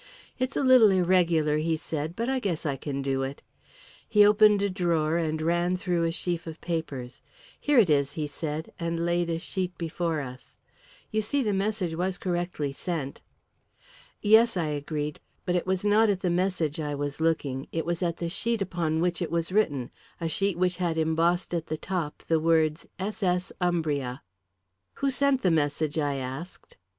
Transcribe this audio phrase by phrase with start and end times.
[0.39, 3.43] "It's a little irregular," he said; "but I guess I can do it."
[4.09, 7.21] He opened a drawer, and ran through a sheaf of papers.
[7.59, 10.57] "Here it is," he said, and laid a sheet before us.
[11.11, 13.21] "You see the message was correctly sent."
[14.23, 18.01] "Yes," I agreed; but it was not at the message I was looking; it was
[18.01, 21.77] at the sheet upon which it was written a sheet which had embossed at the
[21.77, 23.21] top the words "S.
[23.21, 23.51] S.
[23.61, 24.23] Umbria."
[24.95, 26.75] "Who sent the message?" I asked.